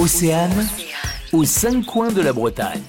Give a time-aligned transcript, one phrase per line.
[0.00, 0.64] Océane,
[1.32, 2.82] aux cinq coins de la Bretagne.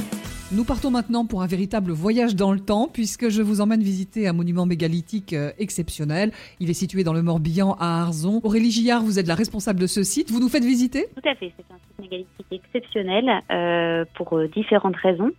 [0.51, 4.27] Nous partons maintenant pour un véritable voyage dans le temps, puisque je vous emmène visiter
[4.27, 6.31] un monument mégalithique euh, exceptionnel.
[6.59, 8.41] Il est situé dans le Morbihan à Arzon.
[8.43, 10.29] Aurélie Gillard, vous êtes la responsable de ce site.
[10.29, 11.07] Vous nous faites visiter?
[11.15, 15.31] Tout à fait, c'est un site mégalithique exceptionnel euh, pour euh, différentes raisons,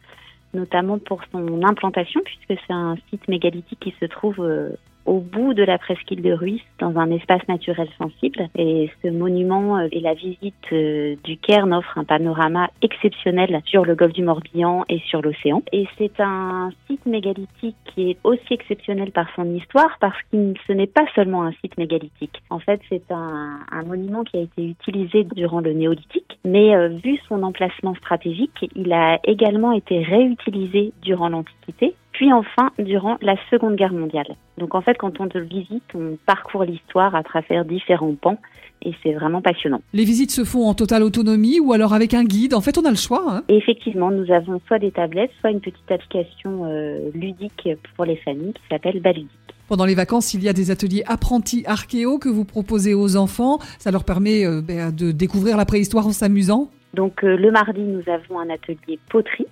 [0.54, 4.70] notamment pour son implantation, puisque c'est un site mégalithique qui se trouve euh,
[5.06, 8.48] au bout de la presqu'île de Ruisse, dans un espace naturel sensible.
[8.56, 13.84] Et ce monument euh, et la visite euh, du Cairn offrent un panorama exceptionnel sur
[13.84, 15.62] le golfe du Morbihan et sur l'océan.
[15.72, 20.72] Et c'est un site mégalithique qui est aussi exceptionnel par son histoire, parce que ce
[20.72, 22.42] n'est pas seulement un site mégalithique.
[22.50, 26.88] En fait, c'est un, un monument qui a été utilisé durant le néolithique, mais euh,
[26.88, 33.34] vu son emplacement stratégique, il a également été réutilisé durant l'Antiquité puis enfin durant la
[33.50, 34.36] Seconde Guerre mondiale.
[34.58, 38.38] Donc en fait, quand on le visite, on parcourt l'histoire à travers différents pans
[38.82, 39.80] et c'est vraiment passionnant.
[39.94, 42.52] Les visites se font en totale autonomie ou alors avec un guide?
[42.54, 43.24] En fait, on a le choix.
[43.26, 48.04] Hein et effectivement, nous avons soit des tablettes, soit une petite application euh, ludique pour
[48.04, 49.30] les familles qui s'appelle Baludique.
[49.70, 53.60] Pendant les vacances, il y a des ateliers apprentis archéo que vous proposez aux enfants.
[53.78, 56.72] Ça leur permet euh, ben, de découvrir la préhistoire en s'amusant.
[56.92, 59.46] Donc euh, le mardi, nous avons un atelier poterie.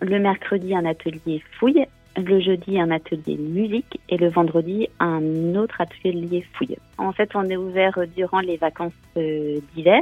[0.00, 1.84] Le mercredi, un atelier fouille
[2.16, 6.78] le jeudi un atelier musique et le vendredi un autre atelier fouille.
[6.96, 10.00] En fait, on est ouvert durant les vacances euh, d'hiver,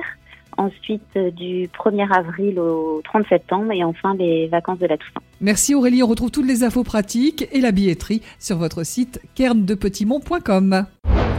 [0.59, 5.23] ensuite du 1er avril au 30 septembre et enfin les vacances de la Toussaint.
[5.45, 10.87] Merci Aurélie, on retrouve toutes les infos pratiques et la billetterie sur votre site cairnedepetitmont.com.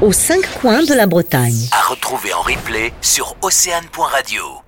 [0.04, 1.68] Aux cinq coins de la Bretagne.
[1.72, 4.65] À retrouver en replay sur océane.radio.